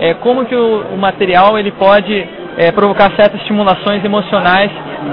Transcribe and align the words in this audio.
é, 0.00 0.14
como 0.14 0.44
que 0.44 0.54
o, 0.54 0.82
o 0.94 0.96
material 0.98 1.58
ele 1.58 1.70
pode 1.72 2.26
é, 2.56 2.70
provocar 2.72 3.10
certas 3.16 3.40
estimulações 3.40 4.04
emocionais 4.04 4.70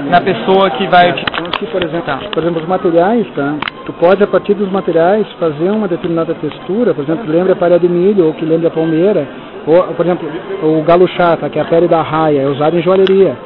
na 0.08 0.20
pessoa 0.20 0.70
que 0.70 0.86
vai 0.86 1.10
utilizar. 1.10 1.32
Então 1.32 1.46
aqui, 1.46 1.66
por 1.66 1.82
exemplo, 1.82 2.30
por 2.32 2.42
exemplo, 2.42 2.62
os 2.62 2.68
materiais, 2.68 3.26
tá? 3.34 3.54
Tu 3.86 3.92
pode 3.94 4.22
a 4.22 4.26
partir 4.26 4.54
dos 4.54 4.70
materiais 4.70 5.26
fazer 5.38 5.70
uma 5.70 5.88
determinada 5.88 6.34
textura, 6.34 6.94
por 6.94 7.02
exemplo, 7.04 7.24
que 7.24 7.30
lembre 7.30 7.52
a 7.52 7.56
palha 7.56 7.78
de 7.78 7.88
milho 7.88 8.26
ou 8.26 8.34
que 8.34 8.44
lembre 8.44 8.66
a 8.66 8.70
palmeira, 8.70 9.26
ou, 9.66 9.82
por 9.94 10.04
exemplo, 10.06 10.28
o 10.62 10.82
galo 10.82 11.06
chata, 11.08 11.48
que 11.48 11.58
é 11.58 11.62
a 11.62 11.64
pele 11.64 11.88
da 11.88 12.02
raia, 12.02 12.42
é 12.42 12.46
usado 12.46 12.76
em 12.76 12.82
joalheria. 12.82 13.36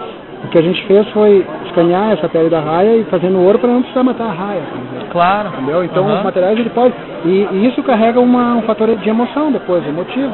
O 0.45 0.49
que 0.49 0.59
a 0.59 0.63
gente 0.63 0.85
fez 0.87 1.07
foi 1.09 1.45
escanear 1.67 2.13
essa 2.13 2.29
pele 2.29 2.49
da 2.51 2.61
raia 2.61 2.97
e 2.99 3.05
fazer 3.05 3.29
no 3.31 3.43
ouro 3.43 3.59
para 3.59 3.71
não 3.71 3.81
precisar 3.81 4.03
matar 4.03 4.27
a 4.27 4.33
raia. 4.33 4.63
Claro. 5.11 5.49
Entendeu? 5.49 5.83
Então 5.85 6.05
Uhum. 6.07 6.19
os 6.19 6.23
materiais 6.23 6.59
ele 6.59 6.71
pode. 6.71 6.95
E, 7.25 7.49
e 7.53 7.67
isso 7.67 7.83
carrega 7.83 8.21
uma, 8.21 8.55
um 8.55 8.63
fator 8.63 8.95
de 8.97 9.09
emoção 9.09 9.51
depois, 9.51 9.87
emotivo. 9.89 10.33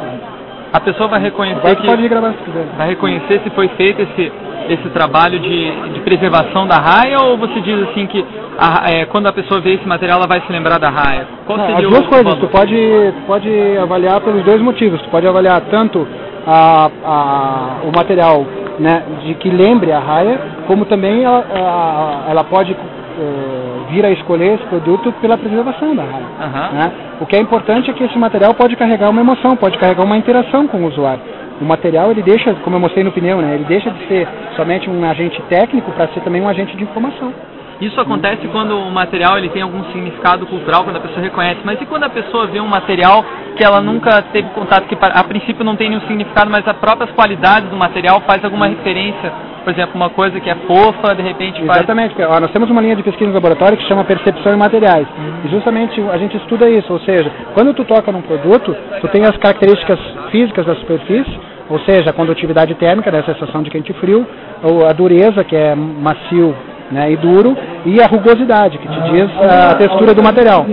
A 0.73 0.81
pessoa 0.81 1.09
vai 1.09 1.21
reconhecer 1.21 1.77
que 1.77 1.87
pode 1.87 2.09
gravar 2.09 2.33
se 2.33 2.45
quiser. 2.45 2.65
vai 2.79 2.89
reconhecer 2.89 3.41
se 3.45 3.51
foi 3.51 3.69
feito 3.69 4.01
esse 4.03 4.33
esse 4.69 4.89
trabalho 4.91 5.41
de, 5.41 5.71
de 5.93 6.01
preservação 6.01 6.69
da 6.69 6.77
raia 6.77 7.19
ou 7.21 7.37
você 7.37 7.61
diz 7.61 7.83
assim 7.89 8.07
que 8.07 8.25
a- 8.57 8.91
é, 8.93 9.05
quando 9.07 9.27
a 9.27 9.33
pessoa 9.33 9.61
vê 9.61 9.75
esse 9.75 9.87
material 9.87 10.19
ela 10.19 10.29
vai 10.29 10.41
se 10.41 10.53
lembrar 10.53 10.79
da 10.79 10.89
raia? 10.89 11.27
Qual 11.47 11.59
Não, 11.59 11.77
as 11.77 11.83
duas 11.83 12.07
coisas, 12.07 12.25
valor? 12.25 12.41
tu 12.41 12.47
pode, 12.47 13.13
pode 13.27 13.51
avaliar 13.79 14.21
pelos 14.21 14.43
dois 14.45 14.63
motivos. 14.63 15.03
Tu 15.03 15.09
pode 15.11 15.27
avaliar 15.27 15.61
tanto 15.63 16.07
a, 16.47 16.91
a- 17.05 17.77
o 17.83 17.91
material 17.95 18.47
né, 18.79 19.03
de 19.25 19.35
que 19.35 19.51
lembre 19.51 19.91
a 19.93 19.99
raia, 19.99 20.41
como 20.69 20.85
também 20.85 21.25
ela, 21.25 21.45
a- 21.53 22.31
ela 22.31 22.45
pode 22.45 22.77
eh, 23.19 23.91
vir 23.91 24.05
a 24.05 24.11
escolher 24.11 24.55
esse 24.55 24.65
produto 24.65 25.13
pela 25.21 25.37
preservação 25.37 25.95
da 25.95 26.03
raia. 26.03 26.27
Aham. 26.41 26.73
né? 26.73 26.93
O 27.21 27.27
que 27.27 27.37
é 27.37 27.41
importante 27.41 27.91
é 27.91 27.95
que 27.95 28.05
esse 28.05 28.19
material 28.19 28.55
pode 28.55 28.77
carregar 28.77 29.11
uma 29.11 29.21
emoção, 29.21 29.57
pode 29.57 29.79
carregar 29.79 30.05
uma 30.05 30.17
interação 30.17 30.67
com 30.67 30.79
o 30.79 30.87
usuário. 30.87 31.23
O 31.61 31.65
material 31.65 32.11
ele 32.11 32.23
deixa, 32.23 32.55
como 32.65 32.77
eu 32.77 32.81
mostrei 32.81 33.05
no 33.05 33.13
pneu, 33.13 33.39
né, 33.39 33.55
ele 33.55 33.65
deixa 33.65 33.91
de 33.91 34.07
ser 34.09 34.27
somente 34.57 34.91
um 34.91 35.09
agente 35.09 35.41
técnico 35.43 35.93
para 35.93 36.09
ser 36.09 36.21
também 36.21 36.43
um 36.43 36.49
agente 36.49 36.77
de 36.77 36.83
informação. 36.83 37.33
Isso 37.81 38.01
acontece 38.01 38.47
quando 38.49 38.79
o 38.79 38.91
material 38.93 39.39
ele 39.39 39.49
tem 39.49 39.61
algum 39.61 39.83
significado 39.87 40.47
cultural, 40.47 40.85
quando 40.85 40.97
a 40.97 41.01
pessoa 41.01 41.21
reconhece. 41.21 41.61
Mas 41.65 41.81
e 41.81 41.87
quando 41.87 42.05
a 42.05 42.11
pessoa 42.11 42.47
vê 42.47 42.61
um 42.61 42.67
material 42.69 43.25
que 43.57 43.65
ela 43.65 43.81
nunca 43.81 44.23
teve 44.33 44.49
contato, 44.51 44.87
que 44.87 44.97
a 45.01 45.25
princípio 45.25 45.65
não 45.65 45.75
tem 45.75 45.89
nenhum 45.89 46.01
significado, 46.03 46.49
mas 46.49 46.67
as 46.67 46.77
próprias 46.77 47.11
qualidades 47.11 47.69
do 47.69 47.77
material 47.77 48.21
faz 48.21 48.45
alguma 48.45 48.69
referência? 48.69 49.33
Por 49.65 49.73
exemplo, 49.73 49.95
uma 49.95 50.11
coisa 50.11 50.41
que 50.41 50.51
é 50.51 50.55
fofa, 50.67 51.15
de 51.15 51.23
repente 51.23 51.65
faz... 51.65 51.79
Exatamente, 51.79 52.15
nós 52.19 52.51
temos 52.51 52.69
uma 52.69 52.81
linha 52.81 52.97
de 52.97 53.03
pesquisa 53.03 53.29
no 53.29 53.35
laboratório 53.35 53.77
que 53.79 53.85
chama 53.87 54.05
percepção 54.05 54.53
em 54.53 54.57
materiais. 54.57 55.07
E 55.45 55.49
justamente 55.49 56.01
a 56.11 56.19
gente 56.19 56.37
estuda 56.37 56.69
isso, 56.69 56.93
ou 56.93 56.99
seja, 57.01 57.31
quando 57.55 57.73
tu 57.73 57.85
toca 57.85 58.11
num 58.11 58.23
produto, 58.23 58.75
tu 59.01 59.09
tem 59.09 59.25
as 59.25 59.37
características 59.37 59.99
físicas 60.31 60.67
da 60.67 60.75
superfície, 60.75 61.39
ou 61.71 61.79
seja, 61.81 62.11
a 62.11 62.13
condutividade 62.13 62.75
térmica, 62.75 63.11
né, 63.11 63.21
a 63.21 63.33
sensação 63.33 63.63
de 63.63 63.71
quente 63.71 63.93
e 63.93 63.95
frio, 63.95 64.27
ou 64.63 64.87
a 64.87 64.93
dureza, 64.93 65.45
que 65.45 65.57
é 65.57 65.75
macio 65.75 66.55
né, 66.91 67.11
e 67.11 67.17
duro, 67.17 67.57
e 67.87 68.03
a 68.03 68.07
rugosidade, 68.07 68.77
que 68.77 68.87
te 68.87 69.01
diz 69.11 69.31
a 69.41 69.75
textura 69.77 70.13
do 70.13 70.23
material. 70.23 70.67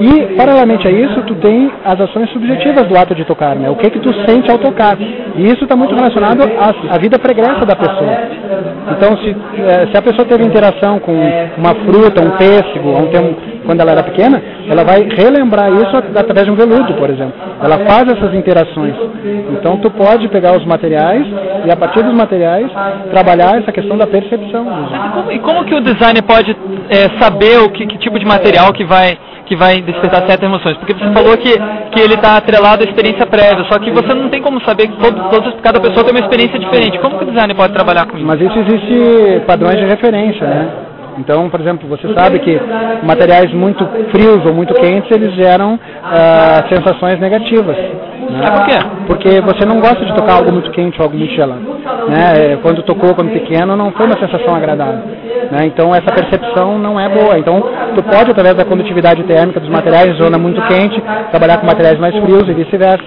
E, 0.00 0.34
paralelamente 0.34 0.88
a 0.88 0.90
isso, 0.90 1.20
tu 1.24 1.34
tem 1.34 1.70
as 1.84 2.00
ações 2.00 2.30
subjetivas 2.30 2.86
do 2.86 2.96
ato 2.96 3.14
de 3.14 3.24
tocar, 3.26 3.54
né, 3.56 3.68
o 3.68 3.76
que 3.76 3.90
que 3.90 3.98
tu 3.98 4.14
sente 4.24 4.50
ao 4.50 4.56
tocar. 4.58 4.96
E 5.40 5.46
isso 5.52 5.64
está 5.64 5.74
muito 5.74 5.94
relacionado 5.94 6.42
à, 6.42 6.94
à 6.94 6.98
vida 6.98 7.18
pregressa 7.18 7.64
da 7.64 7.74
pessoa. 7.74 8.12
Então, 8.92 9.16
se, 9.18 9.30
eh, 9.30 9.86
se 9.90 9.96
a 9.96 10.02
pessoa 10.02 10.26
teve 10.28 10.44
interação 10.44 10.98
com 10.98 11.12
uma 11.56 11.74
fruta, 11.76 12.22
um 12.22 12.32
pêssego, 12.36 12.90
um 12.90 13.06
termo, 13.06 13.34
quando 13.64 13.80
ela 13.80 13.92
era 13.92 14.02
pequena, 14.02 14.42
ela 14.68 14.84
vai 14.84 15.08
relembrar 15.08 15.72
isso 15.72 15.96
at- 15.96 16.14
através 16.18 16.44
de 16.44 16.50
um 16.52 16.56
veludo, 16.56 16.92
por 16.94 17.08
exemplo. 17.08 17.32
Ela 17.62 17.78
faz 17.88 18.02
essas 18.10 18.34
interações. 18.34 18.94
Então, 19.54 19.78
tu 19.78 19.90
pode 19.90 20.28
pegar 20.28 20.52
os 20.58 20.64
materiais 20.66 21.26
e, 21.64 21.70
a 21.70 21.76
partir 21.76 22.02
dos 22.02 22.14
materiais, 22.14 22.68
trabalhar 23.10 23.58
essa 23.60 23.72
questão 23.72 23.96
da 23.96 24.06
percepção. 24.06 24.66
E 24.66 24.98
como, 25.14 25.32
e 25.32 25.38
como 25.38 25.64
que 25.64 25.74
o 25.74 25.80
designer 25.80 26.22
pode 26.22 26.50
é, 26.90 27.18
saber 27.18 27.60
o 27.64 27.70
que, 27.70 27.86
que 27.86 27.96
tipo 27.98 28.18
de 28.18 28.26
material 28.26 28.72
que 28.74 28.84
vai 28.84 29.16
que 29.50 29.56
vai 29.56 29.82
despertar 29.82 30.24
certas 30.28 30.48
emoções? 30.48 30.76
Porque 30.76 30.94
você 30.94 31.12
falou 31.12 31.36
que, 31.36 31.50
que 31.90 32.00
ele 32.00 32.14
está 32.14 32.36
atrelado 32.36 32.84
à 32.84 32.86
experiência 32.86 33.26
prévia, 33.26 33.64
só 33.68 33.80
que 33.80 33.90
você 33.90 34.14
não 34.14 34.28
tem 34.28 34.40
como 34.40 34.64
saber 34.64 34.86
que 34.86 34.96
todo, 34.96 35.28
todos, 35.28 35.60
cada 35.60 35.80
pessoa 35.80 36.04
tem 36.04 36.14
uma 36.14 36.20
experiência 36.20 36.56
diferente. 36.56 37.00
Como 37.00 37.18
que 37.18 37.24
o 37.24 37.26
designer 37.26 37.56
pode 37.56 37.72
trabalhar 37.72 38.06
com 38.06 38.16
isso? 38.16 38.24
Mas 38.24 38.40
isso 38.40 38.56
existe 38.56 39.42
padrões 39.48 39.76
de 39.76 39.86
referência, 39.86 40.46
né? 40.46 40.68
Então, 41.18 41.50
por 41.50 41.60
exemplo, 41.60 41.88
você 41.88 42.14
sabe 42.14 42.38
que 42.38 42.60
materiais 43.02 43.52
muito 43.52 43.84
frios 44.12 44.46
ou 44.46 44.54
muito 44.54 44.72
quentes, 44.74 45.10
eles 45.10 45.34
geram 45.34 45.78
ah, 46.04 46.64
sensações 46.72 47.18
negativas. 47.18 47.76
Né? 47.76 48.42
Ah, 48.44 48.50
por 48.52 48.66
quê? 48.66 48.78
Porque 49.08 49.40
você 49.40 49.66
não 49.66 49.80
gosta 49.80 50.04
de 50.04 50.14
tocar 50.14 50.34
algo 50.34 50.52
muito 50.52 50.70
quente 50.70 50.96
ou 50.98 51.04
algo 51.04 51.18
muito 51.18 51.34
gelado. 51.34 51.60
Né? 52.08 52.52
É, 52.52 52.58
Quando 52.62 52.82
tocou 52.84 53.14
quando 53.16 53.32
pequeno, 53.32 53.76
não 53.76 53.90
foi 53.90 54.06
uma 54.06 54.18
sensação 54.18 54.54
agradável. 54.54 55.02
Né? 55.50 55.66
Então, 55.66 55.92
essa 55.94 56.12
percepção 56.12 56.78
não 56.78 56.98
é 56.98 57.08
boa. 57.08 57.38
Então, 57.38 57.60
tu 57.94 58.02
pode, 58.04 58.30
através 58.30 58.54
da 58.54 58.64
condutividade 58.64 59.22
térmica 59.24 59.58
dos 59.58 59.68
materiais, 59.68 60.16
zona 60.16 60.38
muito 60.38 60.60
quente, 60.62 61.00
trabalhar 61.30 61.58
com 61.58 61.66
materiais 61.66 61.98
mais 61.98 62.14
frios 62.16 62.48
e 62.48 62.52
vice-versa, 62.54 63.04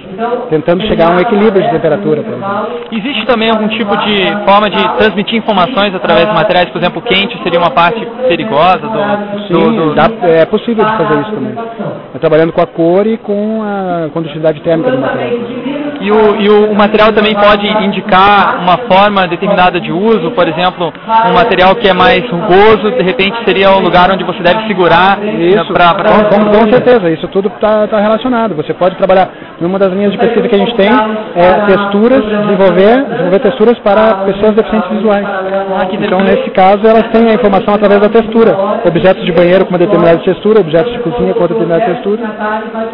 tentando 0.49 0.85
chegar 0.87 1.11
a 1.11 1.15
um 1.15 1.19
equilíbrio 1.19 1.63
de 1.63 1.69
temperatura. 1.71 2.21
Por 2.21 2.33
exemplo. 2.33 2.67
Existe 2.91 3.25
também 3.25 3.49
algum 3.49 3.67
tipo 3.69 3.95
de 3.97 4.27
forma 4.45 4.69
de 4.69 4.77
transmitir 4.97 5.37
informações 5.37 5.95
através 5.95 6.27
de 6.27 6.33
materiais, 6.35 6.69
por 6.69 6.79
exemplo, 6.81 7.01
quente 7.01 7.41
seria 7.43 7.59
uma 7.59 7.71
parte 7.71 8.05
perigosa 8.27 8.79
do, 8.79 8.89
do, 8.89 9.47
Sim, 9.47 9.75
do- 9.75 9.95
dá- 9.95 10.09
é 10.27 10.45
possível 10.45 10.83
de 10.85 10.97
fazer 10.97 11.21
isso 11.21 11.31
também. 11.31 11.55
É 12.13 12.19
trabalhando 12.19 12.51
com 12.51 12.61
a 12.61 12.67
cor 12.67 13.07
e 13.07 13.17
com 13.17 13.61
a 13.63 14.09
condutividade 14.13 14.59
térmica 14.61 14.91
do 14.91 14.97
material. 14.97 15.29
E, 16.03 16.11
o, 16.11 16.35
e 16.41 16.49
o, 16.49 16.71
o 16.71 16.75
material 16.75 17.13
também 17.13 17.33
pode 17.33 17.65
indicar 17.85 18.59
uma 18.61 18.77
forma 18.91 19.25
determinada 19.27 19.79
de 19.79 19.91
uso, 19.91 20.31
por 20.31 20.45
exemplo, 20.47 20.91
um 21.29 21.33
material 21.33 21.75
que 21.75 21.87
é 21.87 21.93
mais 21.93 22.21
rugoso, 22.29 22.91
de 22.91 23.03
repente 23.03 23.37
seria 23.45 23.71
o 23.71 23.79
lugar 23.79 24.11
onde 24.11 24.23
você 24.25 24.43
deve 24.43 24.67
segurar 24.67 25.17
Isso, 25.23 25.71
pra, 25.73 25.93
pra- 25.93 26.25
com, 26.25 26.45
com- 26.51 26.69
certeza, 26.73 27.09
isso 27.09 27.27
tudo 27.29 27.47
está 27.47 27.85
relacionado. 28.01 28.53
Você 28.55 28.73
pode 28.73 28.95
trabalhar, 28.97 29.29
uma 29.61 29.79
das 29.79 29.93
linhas 29.93 30.11
de 30.11 30.17
pesquisa 30.17 30.47
que 30.47 30.55
a 30.55 30.57
gente 30.57 30.75
tem 30.75 30.89
é 31.35 31.53
texturas, 31.67 32.21
desenvolver, 32.23 33.05
desenvolver 33.05 33.39
texturas 33.39 33.79
para 33.79 34.15
pessoas 34.25 34.55
deficientes 34.55 34.89
visuais. 34.91 35.25
que 35.89 35.95
Então, 35.97 36.19
nesse 36.21 36.49
caso, 36.51 36.85
elas 36.85 37.07
têm 37.13 37.29
a 37.29 37.33
informação 37.33 37.73
através 37.75 38.01
da 38.01 38.09
textura. 38.09 38.57
Objetos 38.85 39.23
de 39.23 39.31
banheiro 39.31 39.63
com 39.65 39.71
uma 39.71 39.77
determinada 39.79 40.17
textura, 40.19 40.59
objetos 40.59 40.91
de 40.91 40.99
cozinha 40.99 41.33
com 41.33 41.41
outra 41.41 41.57
determinada 41.57 41.85
textura. 41.93 42.21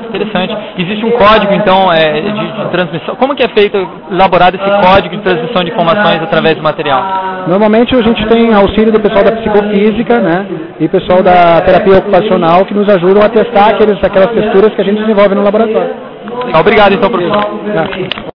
Interessante. 0.09 0.56
Existe 0.78 1.06
um 1.06 1.12
código, 1.12 1.53
então, 1.56 1.92
é, 1.92 2.22
de, 2.22 2.31
de 2.31 2.69
transmissão. 2.72 2.99
Como 3.18 3.36
que 3.36 3.44
é 3.44 3.48
feito, 3.50 3.78
elaborado 4.12 4.56
esse 4.56 4.88
código 4.88 5.16
de 5.16 5.22
transmissão 5.22 5.64
de 5.64 5.72
informações 5.72 6.22
através 6.22 6.56
do 6.56 6.64
material? 6.64 7.46
Normalmente 7.48 7.96
a 7.96 8.02
gente 8.02 8.26
tem 8.28 8.54
auxílio 8.54 8.92
do 8.92 9.00
pessoal 9.00 9.24
da 9.24 9.32
psicofísica, 9.32 10.20
né? 10.20 10.46
E 10.80 10.88
pessoal 10.88 11.24
da 11.24 11.62
terapia 11.62 11.98
ocupacional 11.98 12.66
que 12.66 12.74
nos 12.74 12.88
ajudam 12.90 13.24
a 13.24 13.30
testar 13.30 13.72
aqueles, 13.72 14.04
aquelas 14.04 14.32
texturas 14.32 14.74
que 14.74 14.82
a 14.82 14.86
gente 14.86 15.00
desenvolve 15.00 15.36
no 15.36 15.44
laboratório. 15.44 16.10
Obrigado, 16.60 16.94
então, 16.94 17.10
professor. 17.10 17.44
Tá. 17.74 17.88